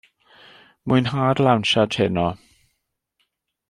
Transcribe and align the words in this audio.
Mwynha'r 0.91 1.43
lawnsiad 1.49 2.01
heno. 2.01 2.27